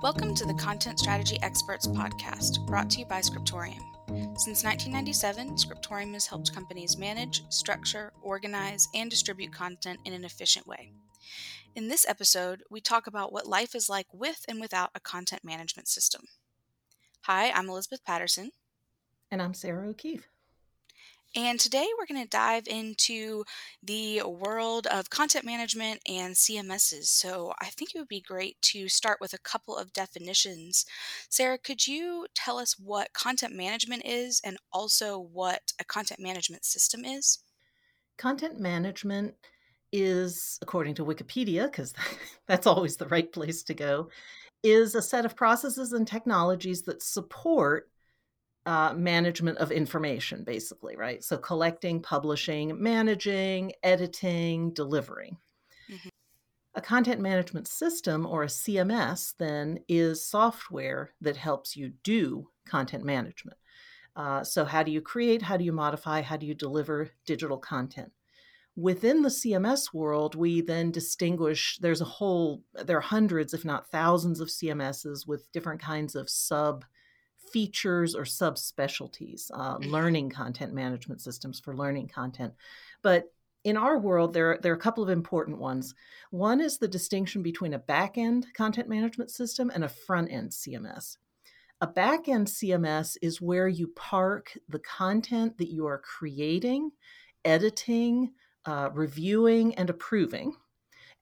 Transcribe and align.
Welcome 0.00 0.32
to 0.36 0.44
the 0.44 0.54
Content 0.54 1.00
Strategy 1.00 1.42
Experts 1.42 1.88
podcast, 1.88 2.64
brought 2.66 2.88
to 2.90 3.00
you 3.00 3.06
by 3.06 3.20
Scriptorium. 3.20 3.82
Since 4.06 4.62
1997, 4.62 5.58
Scriptorium 5.58 6.12
has 6.12 6.24
helped 6.24 6.54
companies 6.54 6.96
manage, 6.96 7.42
structure, 7.48 8.12
organize, 8.22 8.86
and 8.94 9.10
distribute 9.10 9.52
content 9.52 9.98
in 10.04 10.12
an 10.12 10.24
efficient 10.24 10.68
way. 10.68 10.92
In 11.74 11.88
this 11.88 12.06
episode, 12.08 12.62
we 12.70 12.80
talk 12.80 13.08
about 13.08 13.32
what 13.32 13.48
life 13.48 13.74
is 13.74 13.88
like 13.88 14.06
with 14.12 14.44
and 14.46 14.60
without 14.60 14.90
a 14.94 15.00
content 15.00 15.42
management 15.42 15.88
system. 15.88 16.26
Hi, 17.22 17.50
I'm 17.50 17.68
Elizabeth 17.68 18.04
Patterson. 18.04 18.52
And 19.32 19.42
I'm 19.42 19.52
Sarah 19.52 19.88
O'Keefe. 19.88 20.28
And 21.36 21.60
today 21.60 21.86
we're 21.98 22.06
going 22.06 22.24
to 22.24 22.30
dive 22.30 22.66
into 22.66 23.44
the 23.82 24.22
world 24.22 24.86
of 24.86 25.10
content 25.10 25.44
management 25.44 26.00
and 26.08 26.34
CMSs. 26.34 27.04
So 27.04 27.52
I 27.60 27.66
think 27.66 27.94
it 27.94 27.98
would 27.98 28.08
be 28.08 28.22
great 28.22 28.60
to 28.62 28.88
start 28.88 29.18
with 29.20 29.34
a 29.34 29.38
couple 29.38 29.76
of 29.76 29.92
definitions. 29.92 30.86
Sarah, 31.28 31.58
could 31.58 31.86
you 31.86 32.26
tell 32.34 32.58
us 32.58 32.78
what 32.78 33.12
content 33.12 33.54
management 33.54 34.04
is 34.06 34.40
and 34.42 34.56
also 34.72 35.18
what 35.18 35.72
a 35.78 35.84
content 35.84 36.20
management 36.20 36.64
system 36.64 37.04
is? 37.04 37.40
Content 38.16 38.58
management 38.58 39.34
is, 39.92 40.58
according 40.62 40.94
to 40.94 41.04
Wikipedia, 41.04 41.70
because 41.70 41.92
that's 42.46 42.66
always 42.66 42.96
the 42.96 43.08
right 43.08 43.30
place 43.30 43.62
to 43.64 43.74
go, 43.74 44.08
is 44.62 44.94
a 44.94 45.02
set 45.02 45.24
of 45.24 45.36
processes 45.36 45.92
and 45.92 46.06
technologies 46.06 46.82
that 46.82 47.02
support 47.02 47.90
uh, 48.68 48.92
management 48.92 49.56
of 49.56 49.72
information, 49.72 50.44
basically, 50.44 50.94
right? 50.94 51.24
So 51.24 51.38
collecting, 51.38 52.02
publishing, 52.02 52.80
managing, 52.82 53.72
editing, 53.82 54.74
delivering. 54.74 55.38
Mm-hmm. 55.90 56.08
A 56.74 56.80
content 56.82 57.22
management 57.22 57.66
system 57.66 58.26
or 58.26 58.42
a 58.42 58.46
CMS 58.46 59.32
then 59.38 59.78
is 59.88 60.22
software 60.22 61.14
that 61.22 61.38
helps 61.38 61.78
you 61.78 61.92
do 62.04 62.50
content 62.66 63.04
management. 63.04 63.56
Uh, 64.14 64.44
so, 64.44 64.66
how 64.66 64.82
do 64.82 64.90
you 64.90 65.00
create? 65.00 65.40
How 65.40 65.56
do 65.56 65.64
you 65.64 65.72
modify? 65.72 66.20
How 66.20 66.36
do 66.36 66.44
you 66.44 66.54
deliver 66.54 67.08
digital 67.24 67.56
content? 67.56 68.12
Within 68.76 69.22
the 69.22 69.30
CMS 69.30 69.94
world, 69.94 70.34
we 70.34 70.60
then 70.60 70.90
distinguish 70.90 71.78
there's 71.80 72.02
a 72.02 72.12
whole, 72.18 72.62
there 72.74 72.98
are 72.98 73.00
hundreds, 73.00 73.54
if 73.54 73.64
not 73.64 73.90
thousands, 73.90 74.40
of 74.40 74.48
CMSs 74.48 75.26
with 75.26 75.50
different 75.52 75.80
kinds 75.80 76.14
of 76.14 76.28
sub 76.28 76.84
features 77.52 78.14
or 78.14 78.22
subspecialties, 78.22 79.50
uh, 79.52 79.76
mm-hmm. 79.76 79.90
learning 79.90 80.30
content 80.30 80.72
management 80.72 81.20
systems 81.20 81.60
for 81.60 81.76
learning 81.76 82.08
content. 82.08 82.52
But 83.02 83.32
in 83.64 83.76
our 83.76 83.98
world, 83.98 84.32
there, 84.32 84.58
there 84.62 84.72
are 84.72 84.76
a 84.76 84.80
couple 84.80 85.02
of 85.02 85.10
important 85.10 85.58
ones. 85.58 85.94
One 86.30 86.60
is 86.60 86.78
the 86.78 86.88
distinction 86.88 87.42
between 87.42 87.74
a 87.74 87.78
back 87.78 88.16
end 88.16 88.46
content 88.54 88.88
management 88.88 89.30
system 89.30 89.70
and 89.74 89.84
a 89.84 89.88
front 89.88 90.30
end 90.30 90.50
CMS. 90.50 91.16
A 91.80 91.86
back 91.86 92.28
end 92.28 92.46
CMS 92.46 93.16
is 93.22 93.40
where 93.40 93.68
you 93.68 93.88
park 93.88 94.56
the 94.68 94.80
content 94.80 95.58
that 95.58 95.70
you 95.70 95.86
are 95.86 95.98
creating, 95.98 96.90
editing, 97.44 98.32
uh, 98.64 98.90
reviewing, 98.92 99.74
and 99.76 99.88
approving. 99.88 100.56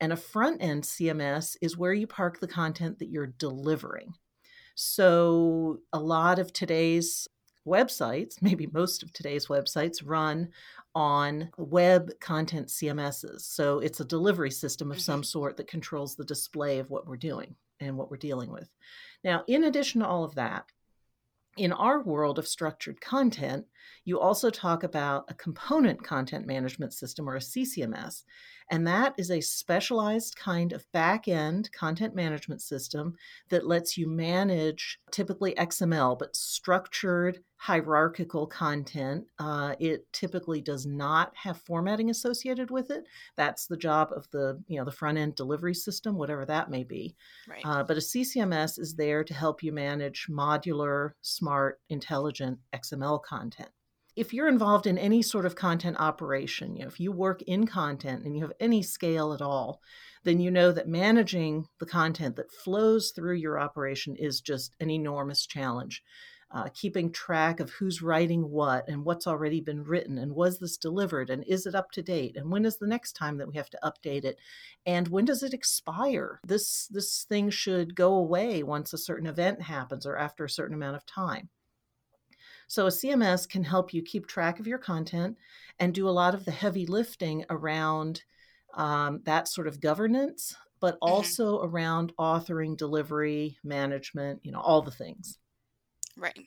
And 0.01 0.13
a 0.13 0.17
front 0.17 0.63
end 0.63 0.85
CMS 0.85 1.57
is 1.61 1.77
where 1.77 1.93
you 1.93 2.07
park 2.07 2.41
the 2.41 2.49
content 2.49 2.99
that 2.99 3.09
you're 3.09 3.35
delivering. 3.39 4.15
So, 4.77 5.79
a 5.95 5.99
lot 5.99 6.39
of 6.39 6.53
today's 6.53 7.27
websites, 7.67 8.41
maybe 8.43 8.69
most 8.73 9.03
of 9.03 9.13
today's 9.13 9.47
websites, 9.47 10.03
run 10.05 10.51
on 10.95 11.51
web 11.57 12.11
content 12.21 12.69
CMSs. 12.69 13.41
So, 13.41 13.81
it's 13.81 14.01
a 14.01 14.05
delivery 14.05 14.51
system 14.51 14.91
of 14.91 14.99
mm-hmm. 14.99 15.03
some 15.03 15.25
sort 15.25 15.57
that 15.57 15.67
controls 15.67 16.15
the 16.15 16.25
display 16.25 16.79
of 16.79 16.91
what 16.91 17.07
we're 17.07 17.17
doing 17.17 17.57
and 17.81 17.97
what 17.97 18.11
we're 18.11 18.19
dealing 18.19 18.53
with. 18.53 18.69
Now, 19.25 19.45
in 19.49 19.65
addition 19.65 20.03
to 20.03 20.07
all 20.07 20.25
of 20.25 20.35
that, 20.35 20.67
in 21.57 21.73
our 21.73 22.03
world 22.03 22.39
of 22.39 22.47
structured 22.47 23.01
content, 23.01 23.65
you 24.05 24.21
also 24.21 24.51
talk 24.51 24.83
about 24.83 25.25
a 25.29 25.35
component 25.35 26.03
content 26.03 26.47
management 26.47 26.93
system 26.93 27.29
or 27.29 27.37
a 27.37 27.41
CCMS. 27.41 28.25
And 28.71 28.87
that 28.87 29.15
is 29.17 29.31
a 29.31 29.41
specialized 29.41 30.37
kind 30.37 30.73
of 30.73 30.91
back 30.93 31.29
end 31.29 31.71
content 31.73 32.15
management 32.15 32.61
system 32.61 33.15
that 33.49 33.67
lets 33.67 33.97
you 33.97 34.09
manage 34.09 34.99
typically 35.13 35.55
XML, 35.55 36.19
but 36.19 36.35
structured 36.35 37.41
hierarchical 37.59 38.47
content. 38.47 39.25
Uh, 39.39 39.75
it 39.79 40.13
typically 40.13 40.61
does 40.61 40.85
not 40.85 41.33
have 41.37 41.63
formatting 41.63 42.11
associated 42.11 42.71
with 42.71 42.91
it. 42.91 43.05
That's 43.37 43.67
the 43.67 43.77
job 43.77 44.11
of 44.15 44.29
the 44.31 44.63
you 44.67 44.79
know 44.79 44.85
the 44.85 44.91
front 44.91 45.19
end 45.19 45.37
delivery 45.37 45.75
system, 45.75 46.17
whatever 46.17 46.45
that 46.47 46.71
may 46.71 46.83
be. 46.83 47.15
Right. 47.49 47.63
Uh, 47.65 47.85
but 47.85 47.97
a 47.97 48.01
CCMS 48.01 48.79
is 48.79 48.95
there 48.97 49.23
to 49.23 49.35
help 49.35 49.63
you 49.63 49.73
manage 49.73 50.27
modular, 50.29 51.13
smart, 51.23 51.81
intelligent 51.89 52.59
XML 52.75 53.23
content 53.23 53.71
if 54.17 54.33
you're 54.33 54.49
involved 54.49 54.87
in 54.87 54.97
any 54.97 55.21
sort 55.21 55.45
of 55.45 55.55
content 55.55 55.99
operation, 56.01 56.75
you 56.75 56.83
know, 56.83 56.89
if 56.89 56.99
you 56.99 57.13
work 57.13 57.43
in 57.43 57.67
content 57.67 58.25
and 58.25 58.35
you 58.35 58.43
have 58.43 58.53
any 58.59 58.83
scale 58.83 59.35
at 59.35 59.43
all, 59.43 59.83
then 60.25 60.41
you 60.41 60.51
know 60.51 60.73
that 60.73 60.89
managing 60.89 61.69
the 61.79 61.87
content 61.87 62.35
that 62.37 62.51
flows 62.51 63.13
through 63.15 63.35
your 63.35 63.61
operation 63.61 64.17
is 64.17 64.41
just 64.41 64.75
an 64.81 64.91
enormous 64.91 65.47
challenge. 65.47 66.03
Uh, 66.51 66.69
keeping 66.75 67.13
track 67.13 67.61
of 67.61 67.71
who's 67.71 68.01
writing 68.01 68.49
what 68.51 68.89
and 68.89 69.05
what's 69.05 69.27
already 69.27 69.61
been 69.61 69.83
written 69.83 70.17
and 70.17 70.33
was 70.33 70.61
this 70.61 70.77
delivered 70.77 71.29
and 71.29 71.45
is 71.45 71.67
it 71.67 71.75
up 71.75 71.91
to 71.91 72.01
date 72.01 72.37
and 72.37 72.53
when 72.53 72.65
is 72.65 72.79
the 72.79 72.87
next 72.87 73.15
time 73.15 73.37
that 73.37 73.49
we 73.49 73.57
have 73.57 73.69
to 73.69 73.79
update 73.83 74.25
it 74.25 74.39
and 74.87 75.09
when 75.09 75.25
does 75.25 75.43
it 75.43 75.53
expire 75.53 76.39
this 76.47 76.87
this 76.87 77.27
thing 77.29 77.51
should 77.51 77.97
go 77.97 78.15
away 78.15 78.63
once 78.63 78.93
a 78.93 78.99
certain 78.99 79.27
event 79.27 79.61
happens 79.61 80.07
or 80.07 80.17
after 80.17 80.45
a 80.45 80.49
certain 80.49 80.77
amount 80.77 80.95
of 80.95 81.05
time 81.05 81.49
so 82.67 82.87
a 82.87 82.91
CMS 82.91 83.49
can 83.49 83.65
help 83.65 83.95
you 83.95 84.03
keep 84.03 84.27
track 84.27 84.59
of 84.59 84.67
your 84.67 84.79
content 84.79 85.37
and 85.79 85.95
do 85.95 86.09
a 86.09 86.11
lot 86.11 86.35
of 86.35 86.45
the 86.45 86.51
heavy 86.51 86.87
lifting 86.87 87.45
around 87.51 88.23
um, 88.75 89.21
that 89.25 89.49
sort 89.49 89.67
of 89.67 89.81
governance, 89.81 90.57
but 90.81 90.95
mm-hmm. 90.95 91.13
also 91.13 91.59
mm-hmm. 91.59 91.75
around 91.75 92.13
authoring, 92.19 92.77
delivery, 92.77 93.57
management, 93.63 94.41
you 94.43 94.53
know, 94.53 94.61
all 94.61 94.83
the 94.83 94.91
things. 94.91 95.39
Right. 96.17 96.39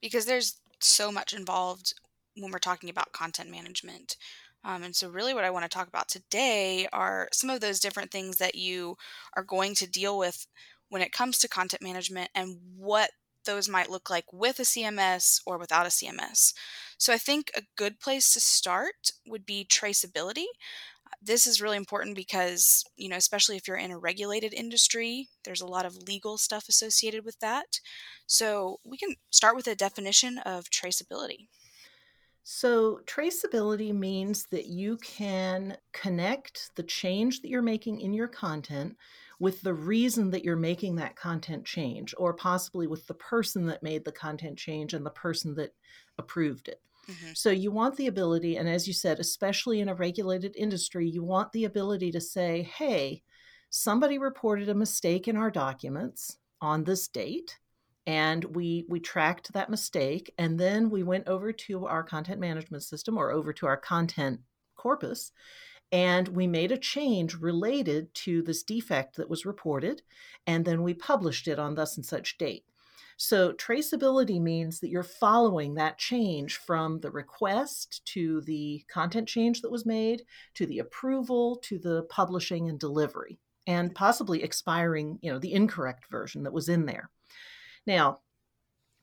Because 0.00 0.26
there's 0.26 0.60
so 0.80 1.10
much 1.10 1.32
involved 1.32 1.94
when 2.36 2.52
we're 2.52 2.58
talking 2.58 2.90
about 2.90 3.12
content 3.12 3.50
management. 3.50 4.16
Um, 4.64 4.82
and 4.82 4.94
so, 4.96 5.08
really, 5.08 5.32
what 5.32 5.44
I 5.44 5.50
want 5.50 5.64
to 5.64 5.68
talk 5.68 5.88
about 5.88 6.08
today 6.08 6.88
are 6.92 7.28
some 7.32 7.50
of 7.50 7.60
those 7.60 7.78
different 7.78 8.10
things 8.10 8.38
that 8.38 8.56
you 8.56 8.96
are 9.36 9.44
going 9.44 9.74
to 9.76 9.88
deal 9.88 10.18
with 10.18 10.46
when 10.88 11.02
it 11.02 11.12
comes 11.12 11.38
to 11.38 11.48
content 11.48 11.82
management 11.82 12.30
and 12.34 12.58
what 12.76 13.10
those 13.46 13.68
might 13.68 13.90
look 13.90 14.10
like 14.10 14.26
with 14.32 14.58
a 14.60 14.64
CMS 14.64 15.40
or 15.46 15.58
without 15.58 15.86
a 15.86 15.90
CMS. 15.90 16.52
So 16.98 17.12
I 17.12 17.18
think 17.18 17.50
a 17.54 17.62
good 17.76 18.00
place 18.00 18.32
to 18.32 18.40
start 18.40 19.12
would 19.26 19.46
be 19.46 19.64
traceability. 19.64 20.46
This 21.22 21.46
is 21.46 21.62
really 21.62 21.76
important 21.76 22.16
because, 22.16 22.84
you 22.96 23.08
know, 23.08 23.16
especially 23.16 23.56
if 23.56 23.66
you're 23.66 23.76
in 23.76 23.90
a 23.90 23.98
regulated 23.98 24.52
industry, 24.52 25.28
there's 25.44 25.60
a 25.60 25.66
lot 25.66 25.86
of 25.86 26.08
legal 26.08 26.36
stuff 26.36 26.68
associated 26.68 27.24
with 27.24 27.38
that. 27.40 27.80
So 28.26 28.80
we 28.84 28.96
can 28.96 29.14
start 29.30 29.56
with 29.56 29.66
a 29.66 29.74
definition 29.74 30.38
of 30.38 30.70
traceability. 30.70 31.48
So, 32.48 33.00
traceability 33.06 33.92
means 33.92 34.46
that 34.52 34.66
you 34.66 34.98
can 34.98 35.78
connect 35.92 36.70
the 36.76 36.84
change 36.84 37.42
that 37.42 37.48
you're 37.48 37.60
making 37.60 38.00
in 38.00 38.12
your 38.12 38.28
content 38.28 38.96
with 39.38 39.60
the 39.62 39.74
reason 39.74 40.30
that 40.30 40.44
you're 40.44 40.56
making 40.56 40.96
that 40.96 41.16
content 41.16 41.64
change, 41.64 42.14
or 42.18 42.32
possibly 42.32 42.86
with 42.86 43.06
the 43.06 43.14
person 43.14 43.66
that 43.66 43.82
made 43.82 44.04
the 44.04 44.12
content 44.12 44.58
change 44.58 44.94
and 44.94 45.04
the 45.04 45.10
person 45.10 45.54
that 45.56 45.74
approved 46.18 46.68
it. 46.68 46.80
Mm-hmm. 47.10 47.32
So 47.34 47.50
you 47.50 47.70
want 47.70 47.96
the 47.96 48.08
ability, 48.08 48.56
and 48.56 48.68
as 48.68 48.88
you 48.88 48.94
said, 48.94 49.20
especially 49.20 49.80
in 49.80 49.88
a 49.88 49.94
regulated 49.94 50.56
industry, 50.56 51.08
you 51.08 51.22
want 51.22 51.52
the 51.52 51.64
ability 51.64 52.10
to 52.12 52.20
say, 52.20 52.62
hey, 52.62 53.22
somebody 53.70 54.18
reported 54.18 54.68
a 54.68 54.74
mistake 54.74 55.28
in 55.28 55.36
our 55.36 55.50
documents 55.50 56.38
on 56.60 56.84
this 56.84 57.08
date 57.08 57.58
and 58.06 58.44
we 58.44 58.84
we 58.88 59.00
tracked 59.00 59.52
that 59.52 59.68
mistake 59.68 60.32
and 60.38 60.58
then 60.58 60.88
we 60.88 61.02
went 61.02 61.26
over 61.26 61.52
to 61.52 61.86
our 61.86 62.02
content 62.02 62.40
management 62.40 62.82
system 62.82 63.18
or 63.18 63.32
over 63.32 63.52
to 63.52 63.66
our 63.66 63.76
content 63.76 64.40
corpus 64.76 65.32
and 65.92 66.28
we 66.28 66.46
made 66.46 66.72
a 66.72 66.78
change 66.78 67.34
related 67.34 68.12
to 68.14 68.42
this 68.42 68.62
defect 68.62 69.16
that 69.16 69.30
was 69.30 69.46
reported, 69.46 70.02
and 70.46 70.64
then 70.64 70.82
we 70.82 70.94
published 70.94 71.48
it 71.48 71.58
on 71.58 71.74
thus 71.74 71.96
and 71.96 72.04
such 72.04 72.38
date. 72.38 72.64
So, 73.18 73.54
traceability 73.54 74.40
means 74.40 74.80
that 74.80 74.90
you're 74.90 75.02
following 75.02 75.74
that 75.74 75.96
change 75.96 76.58
from 76.58 77.00
the 77.00 77.10
request 77.10 78.04
to 78.06 78.42
the 78.42 78.84
content 78.88 79.26
change 79.26 79.62
that 79.62 79.70
was 79.70 79.86
made, 79.86 80.22
to 80.54 80.66
the 80.66 80.80
approval, 80.80 81.56
to 81.62 81.78
the 81.78 82.02
publishing 82.10 82.68
and 82.68 82.78
delivery, 82.78 83.38
and 83.66 83.94
possibly 83.94 84.42
expiring, 84.42 85.18
you 85.22 85.32
know, 85.32 85.38
the 85.38 85.54
incorrect 85.54 86.10
version 86.10 86.42
that 86.42 86.52
was 86.52 86.68
in 86.68 86.84
there. 86.84 87.08
Now, 87.86 88.20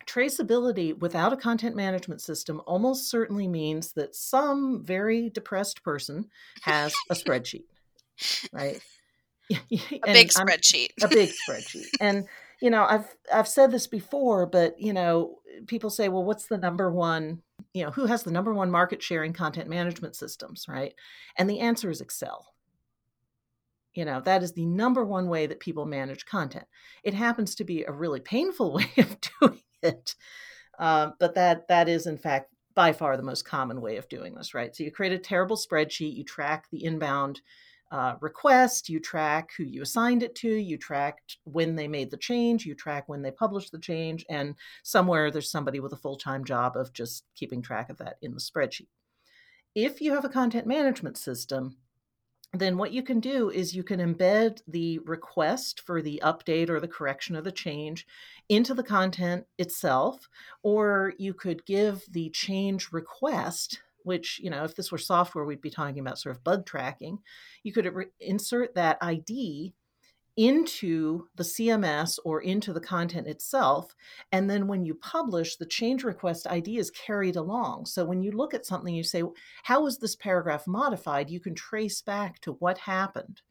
traceability 0.05 0.97
without 0.97 1.33
a 1.33 1.37
content 1.37 1.75
management 1.75 2.21
system 2.21 2.61
almost 2.65 3.09
certainly 3.09 3.47
means 3.47 3.93
that 3.93 4.15
some 4.15 4.83
very 4.83 5.29
depressed 5.29 5.83
person 5.83 6.29
has 6.61 6.93
a 7.09 7.15
spreadsheet, 7.15 7.65
right? 8.51 8.81
a 9.51 9.59
big 10.05 10.29
spreadsheet. 10.29 10.89
a 11.03 11.07
big 11.07 11.31
spreadsheet. 11.47 11.87
And 11.99 12.25
you 12.61 12.69
know, 12.69 12.85
I've 12.89 13.13
I've 13.31 13.47
said 13.47 13.71
this 13.71 13.87
before, 13.87 14.45
but 14.45 14.79
you 14.79 14.93
know, 14.93 15.39
people 15.67 15.89
say, 15.89 16.07
well, 16.07 16.23
what's 16.23 16.47
the 16.47 16.57
number 16.57 16.89
one, 16.89 17.41
you 17.73 17.83
know, 17.83 17.91
who 17.91 18.05
has 18.05 18.23
the 18.23 18.31
number 18.31 18.53
one 18.53 18.71
market 18.71 19.03
share 19.03 19.23
in 19.23 19.33
content 19.33 19.69
management 19.69 20.15
systems, 20.15 20.65
right? 20.67 20.93
And 21.37 21.49
the 21.49 21.59
answer 21.59 21.89
is 21.89 21.99
Excel. 21.99 22.47
You 23.93 24.05
know, 24.05 24.21
that 24.21 24.43
is 24.43 24.53
the 24.53 24.65
number 24.65 25.03
one 25.03 25.27
way 25.27 25.45
that 25.45 25.59
people 25.59 25.85
manage 25.85 26.25
content. 26.25 26.65
It 27.03 27.13
happens 27.13 27.53
to 27.55 27.63
be 27.63 27.83
a 27.83 27.91
really 27.91 28.21
painful 28.21 28.73
way 28.75 28.89
of 28.97 29.17
doing 29.39 29.59
it. 29.83 30.15
Um, 30.79 31.13
but 31.19 31.35
that 31.35 31.67
that 31.67 31.87
is 31.87 32.07
in 32.07 32.17
fact 32.17 32.49
by 32.75 32.91
far 32.91 33.15
the 33.15 33.23
most 33.23 33.45
common 33.45 33.81
way 33.81 33.97
of 33.97 34.09
doing 34.09 34.33
this, 34.33 34.53
right? 34.53 34.75
So 34.75 34.83
you 34.83 34.91
create 34.91 35.13
a 35.13 35.19
terrible 35.19 35.55
spreadsheet, 35.55 36.15
you 36.15 36.23
track 36.23 36.65
the 36.71 36.83
inbound 36.83 37.41
uh, 37.91 38.15
request, 38.21 38.89
you 38.89 38.99
track 38.99 39.51
who 39.55 39.63
you 39.63 39.83
assigned 39.83 40.23
it 40.23 40.33
to, 40.33 40.49
you 40.49 40.77
track 40.77 41.19
when 41.43 41.75
they 41.75 41.87
made 41.87 42.09
the 42.09 42.17
change, 42.17 42.65
you 42.65 42.73
track 42.73 43.07
when 43.07 43.21
they 43.21 43.29
published 43.29 43.71
the 43.71 43.79
change, 43.79 44.25
and 44.29 44.55
somewhere 44.81 45.29
there's 45.29 45.51
somebody 45.51 45.79
with 45.79 45.93
a 45.93 45.97
full 45.97 46.17
time 46.17 46.43
job 46.43 46.75
of 46.75 46.91
just 46.93 47.25
keeping 47.35 47.61
track 47.61 47.89
of 47.91 47.97
that 47.99 48.17
in 48.23 48.33
the 48.33 48.39
spreadsheet. 48.39 48.87
If 49.75 50.01
you 50.01 50.13
have 50.13 50.25
a 50.25 50.29
content 50.29 50.65
management 50.65 51.17
system, 51.17 51.77
then 52.53 52.77
what 52.77 52.91
you 52.91 53.01
can 53.01 53.19
do 53.19 53.49
is 53.49 53.75
you 53.75 53.83
can 53.83 53.99
embed 53.99 54.61
the 54.67 54.99
request 54.99 55.81
for 55.81 56.01
the 56.01 56.21
update 56.23 56.69
or 56.69 56.79
the 56.79 56.87
correction 56.87 57.35
of 57.35 57.43
the 57.43 57.51
change 57.51 58.05
into 58.47 58.73
the 58.73 58.83
content 58.83 59.45
itself, 59.57 60.29
or 60.61 61.13
you 61.17 61.33
could 61.33 61.65
give 61.65 62.03
the 62.11 62.29
change 62.29 62.91
request, 62.91 63.81
which, 64.03 64.39
you 64.39 64.51
know, 64.51 64.63
if 64.63 64.75
this 64.75 64.91
were 64.91 64.99
software, 64.99 65.45
we'd 65.45 65.61
be 65.61 65.71
talking 65.71 65.99
about 65.99 66.19
sort 66.19 66.35
of 66.35 66.43
bug 66.43 66.65
tracking. 66.65 67.17
You 67.63 67.73
could 67.73 67.91
re- 67.91 68.05
insert 68.19 68.75
that 68.75 68.99
ID 69.01 69.73
into 70.35 71.27
the 71.35 71.43
CMS 71.43 72.17
or 72.25 72.41
into 72.41 72.73
the 72.73 72.79
content 72.79 73.27
itself. 73.27 73.95
And 74.31 74.49
then 74.49 74.67
when 74.67 74.83
you 74.83 74.95
publish, 74.95 75.55
the 75.55 75.65
change 75.65 76.03
request 76.03 76.47
ID 76.49 76.77
is 76.77 76.89
carried 76.91 77.35
along. 77.35 77.85
So 77.85 78.05
when 78.05 78.21
you 78.21 78.31
look 78.31 78.53
at 78.53 78.65
something, 78.65 78.93
you 78.93 79.03
say, 79.03 79.23
How 79.63 79.83
was 79.83 79.99
this 79.99 80.15
paragraph 80.15 80.67
modified? 80.67 81.29
You 81.29 81.39
can 81.39 81.55
trace 81.55 82.01
back 82.01 82.39
to 82.41 82.53
what 82.53 82.77
happened. 82.79 83.41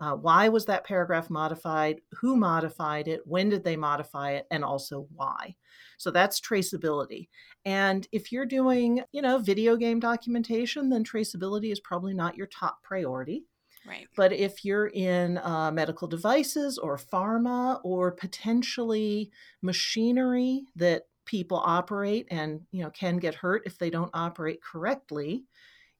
Uh, 0.00 0.14
why 0.14 0.48
was 0.48 0.64
that 0.66 0.84
paragraph 0.84 1.28
modified? 1.28 2.00
Who 2.20 2.36
modified 2.36 3.08
it? 3.08 3.20
When 3.24 3.48
did 3.48 3.64
they 3.64 3.76
modify 3.76 4.32
it? 4.32 4.46
And 4.50 4.64
also 4.64 5.08
why. 5.14 5.56
So 5.96 6.12
that's 6.12 6.40
traceability. 6.40 7.28
And 7.64 8.06
if 8.12 8.30
you're 8.30 8.46
doing, 8.46 9.02
you 9.10 9.22
know, 9.22 9.38
video 9.38 9.76
game 9.76 9.98
documentation, 9.98 10.88
then 10.88 11.02
traceability 11.02 11.72
is 11.72 11.80
probably 11.80 12.14
not 12.14 12.36
your 12.36 12.46
top 12.46 12.80
priority. 12.84 13.44
Right. 13.88 14.06
But 14.16 14.32
if 14.32 14.64
you're 14.64 14.88
in 14.88 15.38
uh, 15.38 15.70
medical 15.72 16.06
devices 16.08 16.76
or 16.76 16.98
pharma 16.98 17.80
or 17.82 18.12
potentially 18.12 19.30
machinery 19.62 20.66
that 20.76 21.04
people 21.24 21.62
operate 21.64 22.26
and 22.30 22.60
you 22.70 22.82
know 22.82 22.90
can 22.90 23.18
get 23.18 23.34
hurt 23.34 23.62
if 23.66 23.78
they 23.78 23.88
don't 23.90 24.10
operate 24.12 24.62
correctly, 24.62 25.44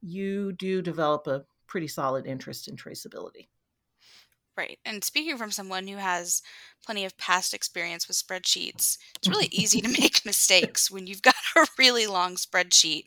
you 0.03 0.53
do 0.53 0.83
develop 0.83 1.27
a 1.27 1.45
pretty 1.67 1.89
solid 1.89 2.27
interest 2.27 2.69
in 2.69 2.77
traceability. 2.77 3.49
Right. 4.57 4.79
And 4.85 5.05
speaking 5.05 5.39
from 5.39 5.53
someone 5.53 5.87
who 5.87 5.99
has 5.99 6.43
plenty 6.85 7.05
of 7.05 7.17
past 7.17 7.55
experience 7.55 8.09
with 8.09 8.17
spreadsheets, 8.17 8.99
it's 9.17 9.29
really 9.29 9.47
easy 9.53 9.81
to 9.81 9.89
make 9.89 10.27
mistakes 10.27 10.91
when 10.91 11.07
you've 11.07 11.23
got 11.23 11.37
a 11.57 11.65
really 11.79 12.07
long 12.07 12.35
spreadsheet. 12.35 13.05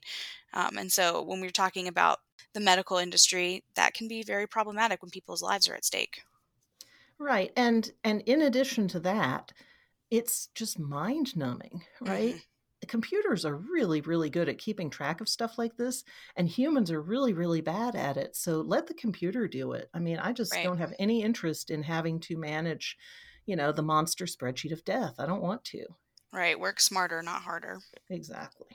Um, 0.54 0.78
and 0.78 0.92
so 0.92 1.22
when 1.22 1.42
we're 1.42 1.50
talking 1.50 1.88
about 1.88 2.20
the 2.54 2.60
medical 2.60 2.98
industry, 2.98 3.64
that 3.76 3.94
can 3.94 4.08
be 4.08 4.24
very 4.24 4.48
problematic 4.48 5.02
when 5.02 5.12
people's 5.12 5.42
lives 5.42 5.68
are 5.68 5.76
at 5.76 5.86
stake. 5.86 6.24
Right. 7.20 7.52
And 7.56 7.92
and 8.04 8.22
in 8.26 8.42
addition 8.42 8.88
to 8.90 9.00
that, 9.02 9.54
it's 10.10 10.48
just 10.56 10.80
mind 10.80 11.36
numbing, 11.38 11.84
right? 12.02 12.36
Mm-hmm. 12.36 12.88
Computers 12.88 13.46
are 13.46 13.56
really, 13.56 14.02
really 14.02 14.32
good 14.32 14.50
at 14.50 14.58
keeping 14.58 14.90
track 14.90 15.22
of 15.22 15.30
stuff 15.30 15.60
like 15.60 15.78
this, 15.78 16.04
and 16.36 16.50
humans 16.50 16.90
are 16.90 17.02
really, 17.02 17.32
really 17.32 17.62
bad 17.62 17.96
at 17.96 18.18
it. 18.18 18.36
So 18.36 18.62
let 18.62 18.88
the 18.88 18.96
computer 18.96 19.48
do 19.48 19.74
it. 19.74 19.88
I 19.94 20.00
mean, 20.00 20.18
I 20.18 20.34
just 20.34 20.52
right. 20.52 20.64
don't 20.64 20.80
have 20.80 20.94
any 20.98 21.22
interest 21.22 21.70
in 21.70 21.84
having 21.84 22.20
to 22.22 22.38
manage, 22.38 22.98
you 23.46 23.56
know, 23.56 23.72
the 23.72 23.84
monster 23.84 24.26
spreadsheet 24.26 24.74
of 24.74 24.84
death. 24.84 25.14
I 25.20 25.28
don't 25.28 25.44
want 25.44 25.64
to. 25.66 25.86
Right. 26.34 26.60
Work 26.60 26.80
smarter, 26.80 27.22
not 27.22 27.44
harder. 27.44 27.82
Exactly. 28.10 28.68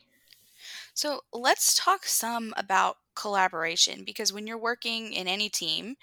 So 0.94 1.22
let's 1.32 1.74
talk 1.74 2.06
some 2.06 2.54
about 2.56 2.98
collaboration 3.16 4.04
because 4.04 4.32
when 4.32 4.46
you're 4.46 4.58
working 4.58 5.12
in 5.12 5.26
any 5.26 5.48
team, 5.48 5.96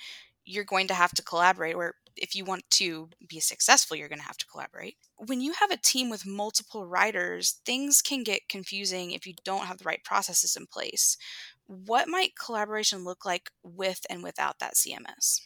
you're 0.45 0.65
going 0.65 0.87
to 0.87 0.93
have 0.93 1.11
to 1.13 1.23
collaborate, 1.23 1.75
or 1.75 1.95
if 2.17 2.35
you 2.35 2.43
want 2.43 2.63
to 2.71 3.09
be 3.27 3.39
successful, 3.39 3.95
you're 3.95 4.09
going 4.09 4.19
to 4.19 4.25
have 4.25 4.37
to 4.37 4.47
collaborate. 4.47 4.97
When 5.17 5.41
you 5.41 5.53
have 5.53 5.71
a 5.71 5.77
team 5.77 6.09
with 6.09 6.25
multiple 6.25 6.85
writers, 6.85 7.61
things 7.65 8.01
can 8.01 8.23
get 8.23 8.49
confusing 8.49 9.11
if 9.11 9.25
you 9.25 9.33
don't 9.45 9.67
have 9.67 9.77
the 9.77 9.85
right 9.85 10.03
processes 10.03 10.55
in 10.57 10.67
place. 10.67 11.17
What 11.65 12.09
might 12.09 12.37
collaboration 12.37 13.05
look 13.05 13.25
like 13.25 13.49
with 13.63 14.01
and 14.09 14.21
without 14.21 14.59
that 14.59 14.75
CMS? 14.75 15.39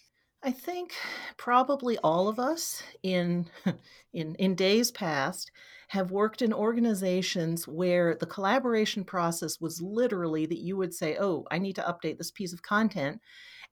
I 0.44 0.52
think 0.52 0.94
probably 1.38 1.98
all 2.00 2.28
of 2.28 2.40
us 2.40 2.84
in 3.04 3.50
in 4.14 4.36
in 4.36 4.56
days 4.56 4.92
past 4.92 5.52
have 5.90 6.12
worked 6.12 6.42
in 6.42 6.54
organizations 6.54 7.68
where 7.68 8.16
the 8.16 8.26
collaboration 8.26 9.04
process 9.06 9.60
was 9.62 9.82
literally 9.82 10.46
that 10.46 10.60
you 10.60 10.78
would 10.78 10.94
say, 10.94 11.18
"Oh, 11.20 11.46
I 11.52 11.58
need 11.60 11.76
to 11.78 11.82
update 11.84 12.18
this 12.18 12.32
piece 12.32 12.54
of 12.54 12.62
content." 12.62 13.22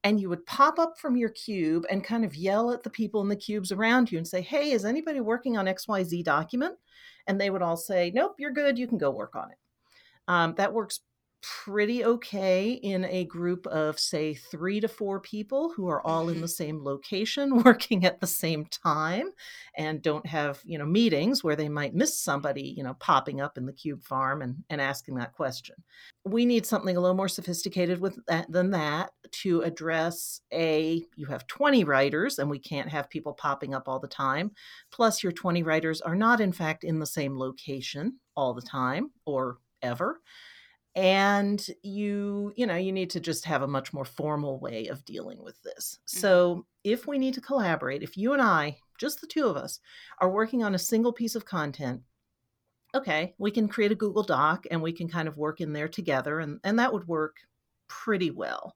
And 0.03 0.19
you 0.19 0.29
would 0.29 0.45
pop 0.45 0.77
up 0.77 0.99
from 0.99 1.17
your 1.17 1.29
cube 1.29 1.85
and 1.89 2.03
kind 2.03 2.23
of 2.23 2.35
yell 2.35 2.71
at 2.71 2.83
the 2.83 2.91
people 2.91 3.21
in 3.21 3.27
the 3.29 3.35
cubes 3.35 3.71
around 3.71 4.11
you 4.11 4.19
and 4.19 4.27
say, 4.27 4.41
Hey, 4.41 4.71
is 4.71 4.85
anybody 4.85 5.19
working 5.19 5.57
on 5.57 5.65
XYZ 5.65 6.23
document? 6.23 6.75
And 7.25 7.41
they 7.41 7.49
would 7.49 7.63
all 7.63 7.77
say, 7.77 8.11
Nope, 8.13 8.35
you're 8.37 8.51
good. 8.51 8.77
You 8.77 8.87
can 8.87 8.99
go 8.99 9.09
work 9.09 9.35
on 9.35 9.49
it. 9.49 9.57
Um, 10.27 10.53
that 10.57 10.73
works 10.73 10.99
pretty 11.45 12.03
okay 12.03 12.71
in 12.71 13.05
a 13.05 13.23
group 13.25 13.67
of 13.67 13.99
say 13.99 14.33
three 14.33 14.79
to 14.79 14.87
four 14.87 15.19
people 15.19 15.71
who 15.75 15.87
are 15.87 16.05
all 16.05 16.29
in 16.29 16.41
the 16.41 16.47
mm-hmm. 16.47 16.63
same 16.63 16.83
location 16.83 17.61
working 17.63 18.03
at 18.03 18.19
the 18.19 18.27
same 18.27 18.65
time 18.65 19.29
and 19.77 20.01
don't 20.01 20.25
have 20.25 20.59
you 20.65 20.77
know 20.77 20.85
meetings 20.85 21.43
where 21.43 21.55
they 21.55 21.69
might 21.69 21.93
miss 21.93 22.19
somebody 22.19 22.73
you 22.75 22.83
know 22.83 22.95
popping 22.95 23.41
up 23.41 23.57
in 23.57 23.65
the 23.65 23.73
cube 23.73 24.03
farm 24.03 24.41
and, 24.41 24.55
and 24.71 24.81
asking 24.81 25.15
that 25.15 25.33
question 25.33 25.75
we 26.23 26.45
need 26.45 26.65
something 26.65 26.97
a 26.97 26.99
little 26.99 27.15
more 27.15 27.27
sophisticated 27.27 27.99
with 27.99 28.17
that 28.27 28.51
than 28.51 28.71
that 28.71 29.11
to 29.31 29.61
address 29.61 30.41
a 30.51 31.03
you 31.15 31.27
have 31.27 31.45
20 31.45 31.83
writers 31.83 32.39
and 32.39 32.49
we 32.49 32.59
can't 32.59 32.89
have 32.89 33.09
people 33.09 33.33
popping 33.33 33.75
up 33.75 33.87
all 33.87 33.99
the 33.99 34.07
time 34.07 34.51
plus 34.91 35.21
your 35.21 35.31
20 35.31 35.61
writers 35.61 36.01
are 36.01 36.15
not 36.15 36.41
in 36.41 36.51
fact 36.51 36.83
in 36.83 36.97
the 36.97 37.05
same 37.05 37.37
location 37.37 38.17
all 38.35 38.53
the 38.53 38.61
time 38.61 39.11
or 39.25 39.57
ever 39.83 40.19
and 40.95 41.67
you 41.83 42.53
you 42.55 42.65
know 42.65 42.75
you 42.75 42.91
need 42.91 43.09
to 43.09 43.19
just 43.19 43.43
have 43.45 43.61
a 43.61 43.67
much 43.67 43.93
more 43.93 44.05
formal 44.05 44.59
way 44.59 44.87
of 44.87 45.03
dealing 45.03 45.43
with 45.43 45.61
this 45.63 45.99
mm-hmm. 46.07 46.19
so 46.19 46.65
if 46.83 47.05
we 47.05 47.17
need 47.17 47.33
to 47.33 47.41
collaborate 47.41 48.01
if 48.01 48.17
you 48.17 48.33
and 48.33 48.41
i 48.41 48.75
just 48.97 49.19
the 49.19 49.27
two 49.27 49.47
of 49.47 49.57
us 49.57 49.79
are 50.19 50.29
working 50.29 50.63
on 50.63 50.75
a 50.75 50.79
single 50.79 51.11
piece 51.11 51.35
of 51.35 51.45
content 51.45 52.01
okay 52.95 53.35
we 53.37 53.51
can 53.51 53.67
create 53.67 53.91
a 53.91 53.95
google 53.95 54.23
doc 54.23 54.65
and 54.71 54.81
we 54.81 54.93
can 54.93 55.09
kind 55.09 55.27
of 55.27 55.37
work 55.37 55.59
in 55.59 55.73
there 55.73 55.89
together 55.89 56.39
and 56.39 56.59
and 56.63 56.79
that 56.79 56.93
would 56.93 57.07
work 57.07 57.37
pretty 57.89 58.31
well 58.31 58.73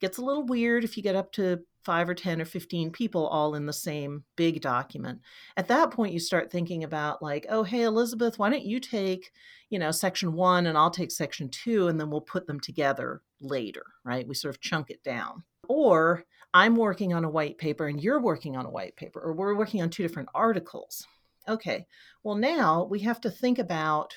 gets 0.00 0.18
a 0.18 0.24
little 0.24 0.44
weird 0.44 0.84
if 0.84 0.96
you 0.96 1.02
get 1.02 1.16
up 1.16 1.32
to 1.32 1.58
five 1.84 2.08
or 2.08 2.14
10 2.14 2.40
or 2.40 2.44
15 2.44 2.90
people 2.90 3.26
all 3.26 3.54
in 3.54 3.66
the 3.66 3.72
same 3.72 4.24
big 4.36 4.60
document. 4.60 5.20
At 5.56 5.68
that 5.68 5.90
point, 5.90 6.12
you 6.12 6.20
start 6.20 6.50
thinking 6.50 6.84
about, 6.84 7.22
like, 7.22 7.46
oh, 7.48 7.62
hey, 7.62 7.82
Elizabeth, 7.82 8.38
why 8.38 8.50
don't 8.50 8.64
you 8.64 8.80
take, 8.80 9.32
you 9.70 9.78
know, 9.78 9.90
section 9.90 10.32
one 10.32 10.66
and 10.66 10.76
I'll 10.78 10.90
take 10.90 11.10
section 11.10 11.48
two, 11.48 11.88
and 11.88 12.00
then 12.00 12.10
we'll 12.10 12.20
put 12.20 12.46
them 12.46 12.60
together 12.60 13.22
later, 13.40 13.84
right? 14.04 14.26
We 14.26 14.34
sort 14.34 14.54
of 14.54 14.60
chunk 14.60 14.90
it 14.90 15.02
down. 15.02 15.42
Or 15.68 16.24
I'm 16.54 16.76
working 16.76 17.14
on 17.14 17.24
a 17.24 17.30
white 17.30 17.58
paper 17.58 17.86
and 17.86 18.02
you're 18.02 18.20
working 18.20 18.56
on 18.56 18.66
a 18.66 18.70
white 18.70 18.96
paper, 18.96 19.20
or 19.20 19.32
we're 19.32 19.56
working 19.56 19.82
on 19.82 19.90
two 19.90 20.02
different 20.02 20.28
articles. 20.34 21.06
Okay, 21.48 21.86
well, 22.22 22.36
now 22.36 22.84
we 22.84 23.00
have 23.00 23.20
to 23.22 23.30
think 23.30 23.58
about 23.58 24.14